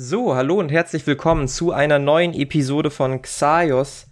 So, 0.00 0.36
hallo 0.36 0.60
und 0.60 0.70
herzlich 0.70 1.04
willkommen 1.08 1.48
zu 1.48 1.72
einer 1.72 1.98
neuen 1.98 2.32
Episode 2.32 2.88
von 2.88 3.20
Xaios 3.20 4.06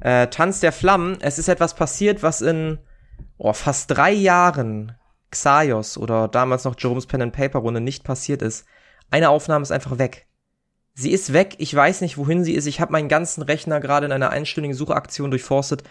äh, 0.00 0.26
Tanz 0.26 0.58
der 0.58 0.72
Flammen. 0.72 1.18
Es 1.20 1.38
ist 1.38 1.46
etwas 1.46 1.76
passiert, 1.76 2.24
was 2.24 2.40
in 2.40 2.78
oh, 3.36 3.52
fast 3.52 3.88
drei 3.92 4.10
Jahren 4.10 4.96
Xaios 5.30 5.96
oder 5.96 6.26
damals 6.26 6.64
noch 6.64 6.74
Jerome's 6.76 7.06
Pen 7.06 7.22
and 7.22 7.32
Paper 7.32 7.60
Runde 7.60 7.80
nicht 7.80 8.02
passiert 8.02 8.42
ist. 8.42 8.66
Eine 9.12 9.30
Aufnahme 9.30 9.62
ist 9.62 9.70
einfach 9.70 9.96
weg. 10.00 10.26
Sie 10.94 11.12
ist 11.12 11.32
weg, 11.32 11.54
ich 11.58 11.72
weiß 11.72 12.00
nicht, 12.00 12.18
wohin 12.18 12.42
sie 12.42 12.54
ist. 12.54 12.66
Ich 12.66 12.80
habe 12.80 12.90
meinen 12.90 13.08
ganzen 13.08 13.42
Rechner 13.42 13.78
gerade 13.78 14.06
in 14.06 14.12
einer 14.12 14.30
einstündigen 14.30 14.76
Suchaktion 14.76 15.30
durchforstet. 15.30 15.84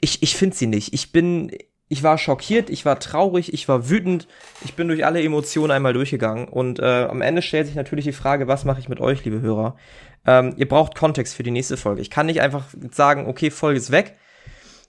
Ich, 0.00 0.24
ich 0.24 0.34
finde 0.34 0.56
sie 0.56 0.66
nicht. 0.66 0.92
Ich 0.92 1.12
bin 1.12 1.52
ich 1.88 2.02
war 2.02 2.18
schockiert, 2.18 2.70
ich 2.70 2.84
war 2.84 3.00
traurig, 3.00 3.52
ich 3.52 3.68
war 3.68 3.88
wütend, 3.88 4.28
ich 4.64 4.74
bin 4.74 4.88
durch 4.88 5.04
alle 5.06 5.22
Emotionen 5.22 5.70
einmal 5.70 5.94
durchgegangen 5.94 6.48
und 6.48 6.78
äh, 6.80 7.04
am 7.04 7.22
Ende 7.22 7.42
stellt 7.42 7.66
sich 7.66 7.76
natürlich 7.76 8.04
die 8.04 8.12
Frage, 8.12 8.46
was 8.46 8.64
mache 8.64 8.80
ich 8.80 8.88
mit 8.88 9.00
euch, 9.00 9.24
liebe 9.24 9.40
Hörer? 9.40 9.76
Ähm, 10.26 10.54
ihr 10.56 10.68
braucht 10.68 10.94
Kontext 10.94 11.34
für 11.34 11.42
die 11.42 11.50
nächste 11.50 11.76
Folge. 11.76 12.02
Ich 12.02 12.10
kann 12.10 12.26
nicht 12.26 12.42
einfach 12.42 12.66
sagen, 12.90 13.26
okay, 13.26 13.50
Folge 13.50 13.78
ist 13.78 13.90
weg. 13.90 14.18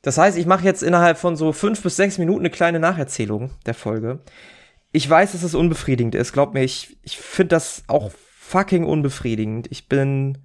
Das 0.01 0.17
heißt, 0.17 0.37
ich 0.37 0.45
mache 0.45 0.65
jetzt 0.65 0.83
innerhalb 0.83 1.17
von 1.17 1.35
so 1.35 1.51
fünf 1.53 1.81
bis 1.81 1.95
sechs 1.95 2.17
Minuten 2.17 2.41
eine 2.41 2.49
kleine 2.49 2.79
Nacherzählung 2.79 3.51
der 3.65 3.73
Folge. 3.73 4.19
Ich 4.91 5.09
weiß, 5.09 5.33
dass 5.33 5.43
es 5.43 5.55
unbefriedigend 5.55 6.15
ist. 6.15 6.33
Glaubt 6.33 6.53
mir, 6.53 6.63
ich, 6.63 6.97
ich 7.03 7.17
finde 7.17 7.49
das 7.49 7.83
auch 7.87 8.11
fucking 8.39 8.83
unbefriedigend. 8.85 9.67
Ich 9.71 9.87
bin 9.87 10.37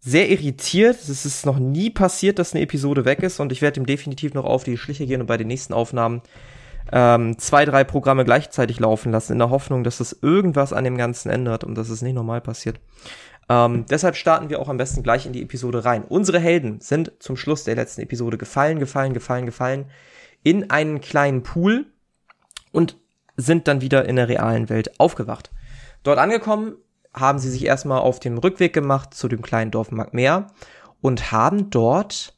sehr 0.00 0.28
irritiert. 0.30 0.96
Es 0.96 1.24
ist 1.24 1.46
noch 1.46 1.58
nie 1.58 1.90
passiert, 1.90 2.38
dass 2.38 2.54
eine 2.54 2.62
Episode 2.62 3.04
weg 3.04 3.22
ist 3.22 3.40
und 3.40 3.52
ich 3.52 3.62
werde 3.62 3.80
ihm 3.80 3.86
definitiv 3.86 4.34
noch 4.34 4.44
auf 4.44 4.64
die 4.64 4.76
Schliche 4.76 5.06
gehen 5.06 5.20
und 5.20 5.26
bei 5.26 5.36
den 5.36 5.48
nächsten 5.48 5.72
Aufnahmen 5.72 6.22
ähm, 6.92 7.38
zwei, 7.38 7.64
drei 7.64 7.84
Programme 7.84 8.24
gleichzeitig 8.24 8.80
laufen 8.80 9.12
lassen, 9.12 9.32
in 9.32 9.38
der 9.38 9.50
Hoffnung, 9.50 9.84
dass 9.84 10.00
es 10.00 10.18
irgendwas 10.22 10.72
an 10.72 10.84
dem 10.84 10.96
Ganzen 10.96 11.30
ändert 11.30 11.64
und 11.64 11.74
dass 11.74 11.90
es 11.90 12.02
nicht 12.02 12.14
normal 12.14 12.40
passiert. 12.40 12.80
Ähm, 13.48 13.86
deshalb 13.90 14.16
starten 14.16 14.50
wir 14.50 14.60
auch 14.60 14.68
am 14.68 14.76
besten 14.76 15.02
gleich 15.02 15.26
in 15.26 15.32
die 15.32 15.42
Episode 15.42 15.84
rein. 15.84 16.04
Unsere 16.04 16.38
Helden 16.38 16.80
sind 16.80 17.12
zum 17.18 17.36
Schluss 17.36 17.64
der 17.64 17.76
letzten 17.76 18.02
Episode 18.02 18.38
gefallen, 18.38 18.78
gefallen, 18.78 19.14
gefallen, 19.14 19.46
gefallen 19.46 19.86
in 20.42 20.70
einen 20.70 21.00
kleinen 21.00 21.42
Pool 21.42 21.86
und 22.72 22.96
sind 23.36 23.68
dann 23.68 23.80
wieder 23.80 24.04
in 24.06 24.16
der 24.16 24.28
realen 24.28 24.68
Welt 24.68 24.98
aufgewacht. 25.00 25.50
Dort 26.02 26.18
angekommen 26.18 26.76
haben 27.20 27.38
sie 27.38 27.50
sich 27.50 27.64
erstmal 27.64 28.00
auf 28.00 28.20
dem 28.20 28.38
Rückweg 28.38 28.72
gemacht 28.72 29.14
zu 29.14 29.28
dem 29.28 29.42
kleinen 29.42 29.70
Dorf 29.70 29.90
Magmeer 29.90 30.48
und 31.00 31.32
haben 31.32 31.70
dort 31.70 32.36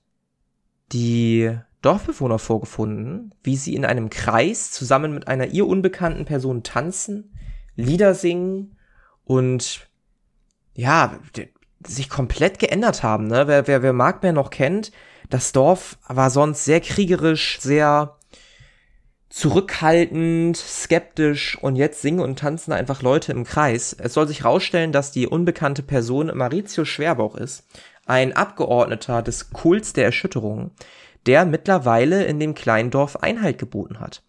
die 0.93 1.57
Dorfbewohner 1.83 2.39
vorgefunden, 2.39 3.35
wie 3.43 3.57
sie 3.57 3.75
in 3.75 3.85
einem 3.85 4.11
Kreis 4.11 4.71
zusammen 4.71 5.15
mit 5.15 5.29
einer 5.29 5.47
ihr 5.47 5.67
unbekannten 5.67 6.25
Person 6.25 6.63
tanzen, 6.63 7.35
Lieder 7.77 8.15
singen 8.15 8.77
und 9.25 9.89
ja, 10.75 11.19
sich 11.87 12.11
komplett 12.11 12.59
geändert 12.59 13.03
haben. 13.03 13.27
Ne? 13.27 13.47
Wer, 13.47 13.67
wer, 13.67 13.83
wer 13.83 13.93
Magmeer 13.93 14.33
noch 14.33 14.51
kennt, 14.51 14.93
das 15.31 15.53
Dorf 15.53 15.99
war 16.07 16.31
sonst 16.31 16.65
sehr 16.65 16.81
kriegerisch, 16.81 17.59
sehr 17.61 18.19
zurückhaltend, 19.31 20.57
skeptisch 20.57 21.57
und 21.63 21.77
jetzt 21.77 22.03
singen 22.03 22.21
und 22.21 22.39
tanzen 22.39 22.73
einfach 22.73 23.01
Leute 23.01 23.33
im 23.33 23.45
Kreis. 23.45 23.97
Es 23.99 24.13
soll 24.13 24.27
sich 24.27 24.43
herausstellen, 24.43 24.93
dass 24.93 25.13
die 25.13 25.29
unbekannte 25.29 25.83
Person 25.83 26.33
Maurizio 26.35 26.85
Schwerbauch 26.85 27.37
ist, 27.37 27.65
ein 28.07 28.35
Abgeordneter 28.35 29.23
des 29.23 29.51
Kults 29.51 29.93
der 29.93 30.05
Erschütterung, 30.05 30.73
der 31.27 31.47
mittlerweile 31.47 32.25
in 32.25 32.41
dem 32.41 32.55
kleinen 32.55 32.91
Dorf 32.91 33.17
Einhalt 33.17 33.59
geboten 33.59 34.01
hat. 34.01 34.23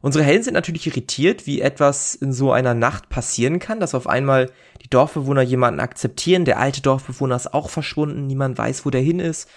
Unsere 0.00 0.24
Helden 0.24 0.42
sind 0.42 0.54
natürlich 0.54 0.86
irritiert, 0.88 1.46
wie 1.46 1.60
etwas 1.60 2.16
in 2.16 2.32
so 2.32 2.50
einer 2.50 2.74
Nacht 2.74 3.08
passieren 3.08 3.60
kann, 3.60 3.78
dass 3.78 3.94
auf 3.94 4.08
einmal 4.08 4.50
die 4.82 4.90
Dorfbewohner 4.90 5.42
jemanden 5.42 5.80
akzeptieren, 5.80 6.44
der 6.44 6.58
alte 6.58 6.82
Dorfbewohner 6.82 7.36
ist 7.36 7.54
auch 7.54 7.70
verschwunden, 7.70 8.26
niemand 8.26 8.58
weiß, 8.58 8.84
wo 8.84 8.90
der 8.90 9.00
hin 9.00 9.20
ist. 9.20 9.48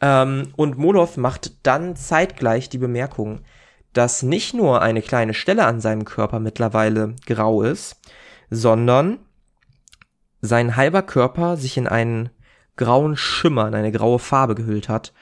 Ähm, 0.00 0.52
und 0.56 0.78
Molov 0.78 1.16
macht 1.16 1.66
dann 1.66 1.96
zeitgleich 1.96 2.68
die 2.68 2.78
Bemerkung, 2.78 3.40
dass 3.94 4.22
nicht 4.22 4.54
nur 4.54 4.82
eine 4.82 5.02
kleine 5.02 5.34
Stelle 5.34 5.64
an 5.64 5.80
seinem 5.80 6.04
Körper 6.04 6.40
mittlerweile 6.40 7.14
grau 7.26 7.62
ist, 7.62 7.96
sondern 8.50 9.18
sein 10.40 10.76
halber 10.76 11.02
Körper 11.02 11.56
sich 11.56 11.76
in 11.76 11.88
einen 11.88 12.30
grauen 12.76 13.16
Schimmer, 13.16 13.66
in 13.68 13.74
eine 13.74 13.92
graue 13.92 14.18
Farbe 14.18 14.54
gehüllt 14.54 14.88
hat 14.88 15.12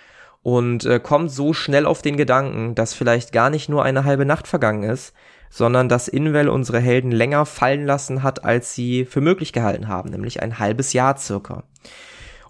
und 0.42 0.84
äh, 0.84 0.98
kommt 0.98 1.30
so 1.30 1.52
schnell 1.52 1.86
auf 1.86 2.02
den 2.02 2.16
Gedanken, 2.16 2.74
dass 2.74 2.94
vielleicht 2.94 3.32
gar 3.32 3.50
nicht 3.50 3.68
nur 3.68 3.84
eine 3.84 4.04
halbe 4.04 4.24
Nacht 4.24 4.48
vergangen 4.48 4.82
ist, 4.82 5.12
sondern 5.50 5.88
dass 5.88 6.08
Invel 6.08 6.48
unsere 6.48 6.80
Helden 6.80 7.12
länger 7.12 7.46
fallen 7.46 7.84
lassen 7.84 8.22
hat, 8.22 8.44
als 8.44 8.74
sie 8.74 9.04
für 9.04 9.20
möglich 9.20 9.52
gehalten 9.52 9.86
haben, 9.86 10.10
nämlich 10.10 10.42
ein 10.42 10.58
halbes 10.58 10.92
Jahr 10.92 11.16
circa. 11.18 11.64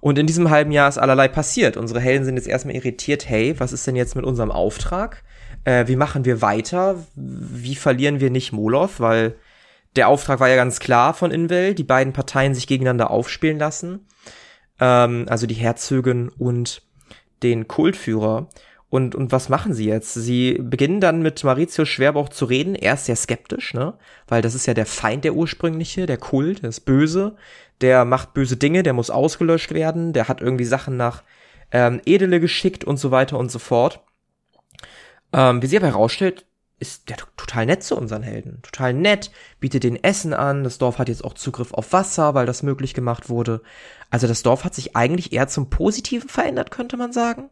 Und 0.00 0.18
in 0.18 0.26
diesem 0.26 0.50
halben 0.50 0.72
Jahr 0.72 0.88
ist 0.88 0.98
allerlei 0.98 1.28
passiert. 1.28 1.76
Unsere 1.76 2.00
Helden 2.00 2.24
sind 2.24 2.36
jetzt 2.36 2.48
erstmal 2.48 2.74
irritiert, 2.74 3.28
hey, 3.28 3.58
was 3.58 3.72
ist 3.72 3.86
denn 3.86 3.96
jetzt 3.96 4.16
mit 4.16 4.24
unserem 4.24 4.50
Auftrag? 4.50 5.22
Äh, 5.64 5.86
wie 5.86 5.96
machen 5.96 6.24
wir 6.24 6.42
weiter? 6.42 7.04
Wie 7.14 7.74
verlieren 7.74 8.20
wir 8.20 8.30
nicht 8.30 8.52
Molov? 8.52 9.00
Weil 9.00 9.36
der 9.96 10.08
Auftrag 10.08 10.40
war 10.40 10.48
ja 10.48 10.56
ganz 10.56 10.80
klar 10.80 11.14
von 11.14 11.30
Invel, 11.30 11.74
die 11.74 11.84
beiden 11.84 12.12
Parteien 12.12 12.54
sich 12.54 12.66
gegeneinander 12.66 13.10
aufspielen 13.10 13.58
lassen. 13.58 14.06
Ähm, 14.80 15.26
also 15.28 15.46
die 15.46 15.54
Herzögin 15.54 16.28
und 16.30 16.82
den 17.42 17.68
Kultführer. 17.68 18.48
Und, 18.88 19.14
und 19.14 19.32
was 19.32 19.48
machen 19.48 19.72
sie 19.72 19.86
jetzt? 19.86 20.12
Sie 20.12 20.58
beginnen 20.60 21.00
dann 21.00 21.22
mit 21.22 21.42
Mauritius 21.44 21.88
Schwerbauch 21.88 22.28
zu 22.28 22.44
reden. 22.44 22.74
Er 22.74 22.94
ist 22.94 23.06
sehr 23.06 23.16
skeptisch, 23.16 23.72
ne? 23.72 23.94
Weil 24.28 24.42
das 24.42 24.54
ist 24.54 24.66
ja 24.66 24.74
der 24.74 24.84
Feind 24.84 25.24
der 25.24 25.34
ursprüngliche, 25.34 26.04
der 26.04 26.18
Kult, 26.18 26.62
der 26.62 26.68
ist 26.68 26.80
böse, 26.80 27.36
der 27.80 28.04
macht 28.04 28.34
böse 28.34 28.58
Dinge, 28.58 28.82
der 28.82 28.92
muss 28.92 29.08
ausgelöscht 29.08 29.72
werden, 29.72 30.12
der 30.12 30.28
hat 30.28 30.42
irgendwie 30.42 30.66
Sachen 30.66 30.98
nach 30.98 31.22
ähm, 31.70 32.02
Edele 32.04 32.38
geschickt 32.38 32.84
und 32.84 32.98
so 32.98 33.10
weiter 33.10 33.38
und 33.38 33.50
so 33.50 33.58
fort. 33.58 34.04
Ähm, 35.32 35.62
wie 35.62 35.66
sie 35.66 35.76
aber 35.76 35.88
herausstellt, 35.88 36.46
ist 36.78 37.08
der 37.08 37.16
total 37.36 37.66
nett 37.66 37.84
zu 37.84 37.96
unseren 37.96 38.24
Helden. 38.24 38.60
Total 38.62 38.92
nett, 38.92 39.30
bietet 39.60 39.84
den 39.84 40.02
Essen 40.02 40.34
an. 40.34 40.64
Das 40.64 40.78
Dorf 40.78 40.98
hat 40.98 41.08
jetzt 41.08 41.22
auch 41.22 41.34
Zugriff 41.34 41.72
auf 41.72 41.92
Wasser, 41.92 42.34
weil 42.34 42.44
das 42.44 42.64
möglich 42.64 42.92
gemacht 42.92 43.28
wurde. 43.28 43.62
Also 44.10 44.26
das 44.26 44.42
Dorf 44.42 44.64
hat 44.64 44.74
sich 44.74 44.96
eigentlich 44.96 45.32
eher 45.32 45.46
zum 45.46 45.70
Positiven 45.70 46.28
verändert, 46.28 46.72
könnte 46.72 46.96
man 46.96 47.12
sagen. 47.12 47.50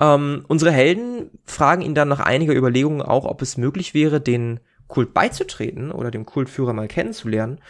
Ähm, 0.00 0.44
unsere 0.48 0.72
Helden 0.72 1.30
fragen 1.44 1.82
ihn 1.82 1.94
dann 1.94 2.08
nach 2.08 2.20
einiger 2.20 2.54
Überlegung 2.54 3.02
auch, 3.02 3.26
ob 3.26 3.42
es 3.42 3.58
möglich 3.58 3.92
wäre, 3.92 4.22
den 4.22 4.60
Kult 4.88 5.12
beizutreten 5.12 5.92
oder 5.92 6.10
dem 6.10 6.24
Kultführer 6.24 6.72
mal 6.72 6.88
kennenzulernen. 6.88 7.60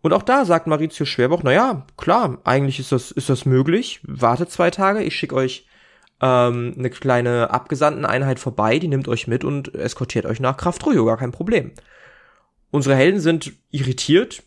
Und 0.00 0.12
auch 0.12 0.22
da 0.22 0.44
sagt 0.44 0.66
Mauritius 0.66 1.08
Schwerbauch, 1.08 1.42
na 1.44 1.52
ja, 1.52 1.86
klar, 1.96 2.38
eigentlich 2.42 2.80
ist 2.80 2.90
das, 2.90 3.12
ist 3.12 3.28
das 3.28 3.46
möglich. 3.46 4.00
Wartet 4.02 4.50
zwei 4.50 4.72
Tage, 4.72 5.02
ich 5.04 5.14
schicke 5.14 5.36
euch 5.36 5.66
ähm, 6.22 6.74
eine 6.78 6.88
kleine 6.88 7.50
Abgesandteneinheit 7.50 8.38
vorbei, 8.38 8.78
die 8.78 8.88
nimmt 8.88 9.08
euch 9.08 9.26
mit 9.26 9.44
und 9.44 9.74
eskortiert 9.74 10.24
euch 10.24 10.38
nach 10.40 10.56
Kraftrojo, 10.56 11.04
gar 11.04 11.16
kein 11.16 11.32
Problem. 11.32 11.72
Unsere 12.70 12.94
Helden 12.94 13.20
sind 13.20 13.52
irritiert, 13.70 14.44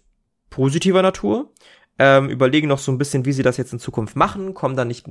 positiver 0.50 1.02
Natur, 1.02 1.52
ähm, 2.00 2.30
überlegen 2.30 2.70
noch 2.70 2.80
so 2.80 2.92
ein 2.92 2.98
bisschen, 2.98 3.26
wie 3.26 3.34
sie 3.34 3.44
das 3.44 3.58
jetzt 3.58 3.74
in 3.74 3.80
Zukunft 3.80 4.16
machen, 4.16 4.54
kommen 4.54 4.78
dann 4.78 4.88
nicht 4.88 5.06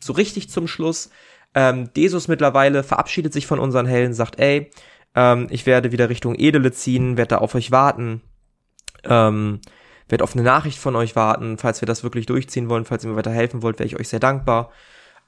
so 0.00 0.14
richtig 0.14 0.48
zum 0.48 0.66
Schluss. 0.66 1.10
Ähm, 1.54 1.92
Desus 1.94 2.28
mittlerweile 2.28 2.82
verabschiedet 2.82 3.32
sich 3.32 3.46
von 3.46 3.58
unseren 3.58 3.86
Helden, 3.86 4.14
sagt, 4.14 4.40
ey, 4.40 4.70
ähm, 5.14 5.48
ich 5.50 5.66
werde 5.66 5.92
wieder 5.92 6.08
Richtung 6.08 6.34
Edele 6.34 6.72
ziehen, 6.72 7.18
werde 7.18 7.28
da 7.28 7.38
auf 7.38 7.54
euch 7.54 7.70
warten, 7.70 8.22
ähm, 9.04 9.60
werde 10.08 10.24
auf 10.24 10.34
eine 10.34 10.42
Nachricht 10.42 10.78
von 10.78 10.96
euch 10.96 11.14
warten, 11.14 11.58
falls 11.58 11.82
wir 11.82 11.86
das 11.86 12.02
wirklich 12.02 12.26
durchziehen 12.26 12.70
wollen, 12.70 12.86
falls 12.86 13.04
ihr 13.04 13.10
mir 13.10 13.16
weiter 13.16 13.30
helfen 13.30 13.62
wollt, 13.62 13.78
wäre 13.78 13.86
ich 13.86 13.98
euch 13.98 14.08
sehr 14.08 14.20
dankbar. 14.20 14.70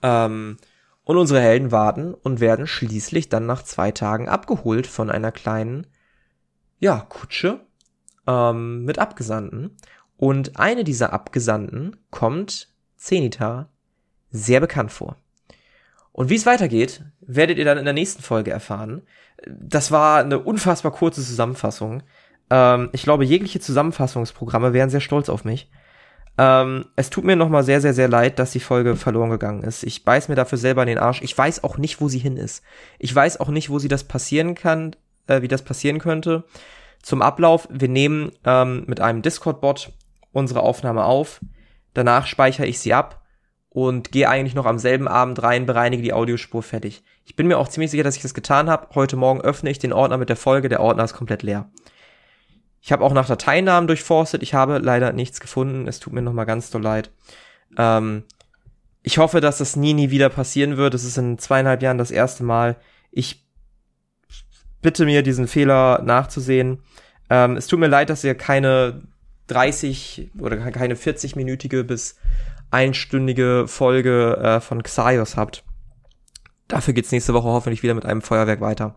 Ähm, 0.03 0.57
und 1.09 1.17
unsere 1.17 1.41
Helden 1.41 1.73
warten 1.73 2.13
und 2.13 2.39
werden 2.39 2.67
schließlich 2.67 3.31
dann 3.31 3.47
nach 3.47 3.63
zwei 3.63 3.93
Tagen 3.93 4.29
abgeholt 4.29 4.87
von 4.87 5.09
einer 5.09 5.33
kleinen, 5.33 5.87
ja, 6.81 7.01
Kutsche 7.01 7.61
ähm, 8.27 8.85
mit 8.85 8.99
Abgesandten. 8.99 9.75
Und 10.19 10.61
eine 10.61 10.85
dieser 10.85 11.15
Abgesandten 11.15 11.97
kommt 12.11 12.69
Zenita 12.99 13.71
sehr 14.29 14.61
bekannt 14.61 14.93
vor. 14.93 15.17
Und 16.13 16.29
wie 16.29 16.35
es 16.35 16.45
weitergeht, 16.45 17.07
werdet 17.23 17.57
ihr 17.57 17.65
dann 17.65 17.79
in 17.79 17.87
der 17.87 17.95
nächsten 17.95 18.23
Folge 18.23 18.51
erfahren. 18.51 19.01
Das 19.47 19.91
war 19.91 20.19
eine 20.19 20.39
unfassbar 20.39 20.93
kurze 20.93 21.23
Zusammenfassung. 21.23 22.03
Ähm, 22.51 22.91
ich 22.93 23.03
glaube, 23.03 23.25
jegliche 23.25 23.61
Zusammenfassungsprogramme 23.61 24.75
wären 24.75 24.91
sehr 24.91 25.01
stolz 25.01 25.31
auf 25.31 25.47
mich. 25.47 25.71
Ähm, 26.39 26.85
es 26.95 27.11
tut 27.11 27.25
mir 27.25 27.35
nochmal 27.35 27.65
sehr, 27.65 27.81
sehr, 27.81 27.93
sehr 27.93 28.09
leid, 28.09 28.39
dass 28.39 28.53
die 28.53 28.61
Folge 28.61 28.95
verloren 28.95 29.31
gegangen 29.31 29.65
ist. 29.65 29.83
Ich 29.83 30.05
beiß 30.05 30.29
mir 30.29 30.37
dafür 30.37 30.57
selber 30.57 30.83
in 30.83 30.89
den 30.89 30.99
Arsch. 30.99 31.21
Ich 31.21 31.37
weiß 31.37 31.65
auch 31.65 31.79
nicht, 31.79 32.01
wo 32.01 32.09
sie 32.09 32.21
hin 32.21 32.37
ist. 32.37 32.63
Ich 33.01 33.13
weiß 33.13 33.41
auch 33.41 33.49
nicht, 33.49 33.71
wo 33.71 33.81
sie 33.81 33.89
das 33.89 34.05
passieren 34.05 34.55
kann, 34.55 34.95
äh, 35.27 35.43
wie 35.43 35.49
das 35.49 35.63
passieren 35.63 35.99
könnte. 35.99 36.45
Zum 37.03 37.23
Ablauf, 37.23 37.69
wir 37.71 37.89
nehmen 37.89 38.31
ähm, 38.45 38.85
mit 38.87 39.01
einem 39.01 39.23
Discord-Bot 39.23 39.93
unsere 40.33 40.61
Aufnahme 40.61 41.05
auf. 41.05 41.41
Danach 41.93 42.27
speichere 42.27 42.67
ich 42.67 42.79
sie 42.79 42.95
ab 42.95 43.25
und 43.71 44.13
gehe 44.13 44.29
eigentlich 44.29 44.55
noch 44.55 44.67
am 44.67 44.79
selben 44.79 45.09
Abend 45.09 45.43
rein, 45.43 45.67
bereinige 45.67 46.03
die 46.03 46.13
Audiospur 46.13 46.63
fertig. 46.63 47.03
Ich 47.25 47.35
bin 47.35 47.49
mir 47.49 47.59
auch 47.59 47.69
ziemlich 47.69 47.91
sicher, 47.91 48.05
dass 48.05 48.17
ich 48.17 48.23
das 48.23 48.35
getan 48.35 48.71
habe. 48.71 48.95
Heute 48.95 49.17
Morgen 49.17 49.41
öffne 49.41 49.71
ich 49.71 49.79
den 49.81 49.93
Ordner 49.93 50.19
mit 50.19 50.29
der 50.29 50.37
Folge, 50.37 50.69
der 50.69 50.81
Ordner 50.81 51.05
ist 51.05 51.15
komplett 51.15 51.43
leer. 51.43 51.69
Ich 52.89 52.93
habe 52.93 53.05
auch 53.05 53.13
nach 53.13 53.27
Dateinamen 53.27 53.87
durchforstet. 53.87 54.43
Ich 54.43 54.55
habe 54.55 54.79
leider 54.79 55.13
nichts 55.13 55.41
gefunden. 55.41 55.87
Es 55.87 56.01
tut 56.01 56.15
mir 56.15 56.23
nochmal 56.23 56.47
ganz 56.47 56.71
doll 56.71 56.81
leid. 56.81 57.11
Ähm, 57.77 58.25
ich 59.03 59.19
hoffe, 59.19 59.43
dass 59.43 59.59
das 59.59 59.77
nie, 59.77 59.93
nie 59.93 60.09
wieder 60.09 60.31
passieren 60.31 60.79
wird. 60.79 60.95
Es 60.95 61.05
ist 61.05 61.19
in 61.19 61.37
zweieinhalb 61.37 61.83
Jahren 61.83 61.99
das 61.99 62.11
erste 62.11 62.45
Mal. 62.45 62.77
Ich 63.11 63.47
bitte 64.81 65.05
mir, 65.05 65.23
diesen 65.23 65.49
Fehler 65.49 66.01
nachzusehen. 66.03 66.79
Ähm, 67.29 67.59
es 67.59 67.67
tut 67.67 67.79
mir 67.79 67.89
leid, 67.89 68.09
dass 68.09 68.25
ihr 68.25 68.35
keine 68.35 69.03
30 69.49 70.31
oder 70.39 70.57
keine 70.57 70.95
40-minütige 70.95 71.83
bis 71.83 72.17
einstündige 72.71 73.67
Folge 73.69 74.39
äh, 74.39 74.61
von 74.61 74.83
Xaios 74.83 75.37
habt. 75.37 75.63
Dafür 76.69 76.95
geht's 76.95 77.13
nächste 77.13 77.35
Woche 77.35 77.49
hoffentlich 77.49 77.83
wieder 77.83 77.93
mit 77.93 78.07
einem 78.07 78.23
Feuerwerk 78.23 78.63
weiter. 78.63 78.97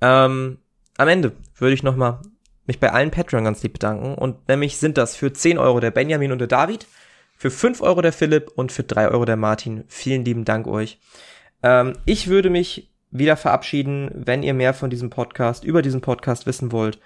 Ähm, 0.00 0.58
am 0.98 1.06
Ende 1.06 1.36
würde 1.56 1.74
ich 1.74 1.84
nochmal 1.84 2.18
mich 2.66 2.80
bei 2.80 2.92
allen 2.92 3.10
Patreon 3.10 3.44
ganz 3.44 3.62
lieb 3.62 3.74
bedanken. 3.74 4.14
Und 4.14 4.48
nämlich 4.48 4.76
sind 4.76 4.98
das 4.98 5.16
für 5.16 5.32
10 5.32 5.58
Euro 5.58 5.80
der 5.80 5.90
Benjamin 5.90 6.32
und 6.32 6.38
der 6.38 6.48
David, 6.48 6.86
für 7.36 7.50
5 7.50 7.80
Euro 7.80 8.02
der 8.02 8.12
Philipp 8.12 8.52
und 8.54 8.70
für 8.70 8.84
3 8.84 9.08
Euro 9.08 9.24
der 9.24 9.36
Martin. 9.36 9.84
Vielen 9.88 10.24
lieben 10.24 10.44
Dank 10.44 10.66
euch. 10.66 11.00
Ähm, 11.62 11.94
ich 12.04 12.28
würde 12.28 12.50
mich 12.50 12.92
wieder 13.10 13.36
verabschieden, 13.36 14.10
wenn 14.14 14.42
ihr 14.42 14.54
mehr 14.54 14.74
von 14.74 14.90
diesem 14.90 15.10
Podcast, 15.10 15.64
über 15.64 15.82
diesen 15.82 16.00
Podcast 16.00 16.46
wissen 16.46 16.72
wollt. 16.72 16.98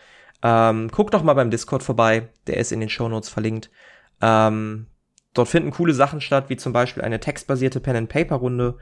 Ähm, 0.42 0.88
guckt 0.88 1.14
doch 1.14 1.22
mal 1.22 1.34
beim 1.34 1.50
Discord 1.50 1.82
vorbei, 1.82 2.28
der 2.46 2.58
ist 2.58 2.70
in 2.70 2.80
den 2.80 2.88
Show 2.88 3.08
Notes 3.08 3.28
verlinkt. 3.28 3.70
Ähm, 4.20 4.86
dort 5.34 5.48
finden 5.48 5.70
coole 5.70 5.94
Sachen 5.94 6.20
statt, 6.20 6.44
wie 6.48 6.56
zum 6.56 6.72
Beispiel 6.72 7.02
eine 7.02 7.18
textbasierte 7.20 7.80
Pen-and-Paper-Runde, 7.80 8.76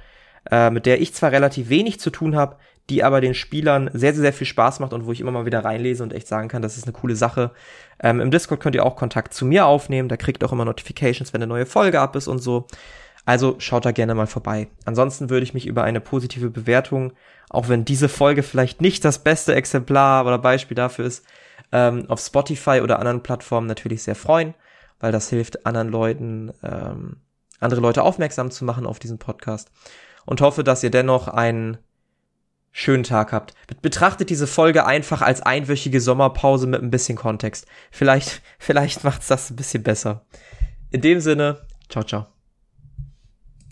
äh, 0.50 0.70
mit 0.70 0.86
der 0.86 1.00
ich 1.00 1.14
zwar 1.14 1.32
relativ 1.32 1.68
wenig 1.68 2.00
zu 2.00 2.10
tun 2.10 2.36
habe, 2.36 2.56
die 2.90 3.02
aber 3.02 3.20
den 3.20 3.34
Spielern 3.34 3.88
sehr, 3.92 4.12
sehr, 4.12 4.22
sehr 4.22 4.32
viel 4.32 4.46
Spaß 4.46 4.80
macht 4.80 4.92
und 4.92 5.06
wo 5.06 5.12
ich 5.12 5.20
immer 5.20 5.30
mal 5.30 5.46
wieder 5.46 5.64
reinlese 5.64 6.02
und 6.02 6.12
echt 6.12 6.28
sagen 6.28 6.48
kann, 6.48 6.62
das 6.62 6.76
ist 6.76 6.84
eine 6.84 6.92
coole 6.92 7.16
Sache. 7.16 7.50
Ähm, 8.02 8.20
Im 8.20 8.30
Discord 8.30 8.60
könnt 8.60 8.74
ihr 8.74 8.84
auch 8.84 8.96
Kontakt 8.96 9.32
zu 9.32 9.46
mir 9.46 9.66
aufnehmen, 9.66 10.08
da 10.08 10.16
kriegt 10.16 10.42
ihr 10.42 10.46
auch 10.46 10.52
immer 10.52 10.66
Notifications, 10.66 11.32
wenn 11.32 11.42
eine 11.42 11.48
neue 11.48 11.66
Folge 11.66 12.00
ab 12.00 12.14
ist 12.16 12.28
und 12.28 12.40
so. 12.40 12.66
Also 13.26 13.56
schaut 13.58 13.86
da 13.86 13.92
gerne 13.92 14.14
mal 14.14 14.26
vorbei. 14.26 14.68
Ansonsten 14.84 15.30
würde 15.30 15.44
ich 15.44 15.54
mich 15.54 15.66
über 15.66 15.82
eine 15.82 16.00
positive 16.00 16.50
Bewertung, 16.50 17.14
auch 17.48 17.68
wenn 17.68 17.86
diese 17.86 18.10
Folge 18.10 18.42
vielleicht 18.42 18.82
nicht 18.82 19.04
das 19.04 19.18
beste 19.18 19.54
Exemplar 19.54 20.26
oder 20.26 20.38
Beispiel 20.38 20.74
dafür 20.74 21.06
ist, 21.06 21.24
ähm, 21.72 22.04
auf 22.08 22.20
Spotify 22.20 22.80
oder 22.82 22.98
anderen 22.98 23.22
Plattformen 23.22 23.66
natürlich 23.66 24.02
sehr 24.02 24.14
freuen, 24.14 24.54
weil 25.00 25.10
das 25.10 25.30
hilft 25.30 25.64
anderen 25.64 25.88
Leuten, 25.88 26.52
ähm, 26.62 27.16
andere 27.60 27.80
Leute 27.80 28.02
aufmerksam 28.02 28.50
zu 28.50 28.66
machen 28.66 28.84
auf 28.84 28.98
diesen 28.98 29.18
Podcast. 29.18 29.70
Und 30.26 30.42
hoffe, 30.42 30.64
dass 30.64 30.82
ihr 30.82 30.90
dennoch 30.90 31.28
einen 31.28 31.78
schönen 32.74 33.04
Tag 33.04 33.32
habt. 33.32 33.54
Betrachtet 33.80 34.28
diese 34.28 34.48
Folge 34.48 34.84
einfach 34.84 35.22
als 35.22 35.40
einwöchige 35.40 36.00
Sommerpause 36.00 36.66
mit 36.66 36.82
ein 36.82 36.90
bisschen 36.90 37.16
Kontext. 37.16 37.66
Vielleicht, 37.90 38.42
vielleicht 38.58 39.04
macht's 39.04 39.28
das 39.28 39.48
ein 39.48 39.56
bisschen 39.56 39.82
besser. 39.82 40.26
In 40.90 41.00
dem 41.00 41.20
Sinne, 41.20 41.66
ciao, 41.88 42.04
ciao. 42.04 42.33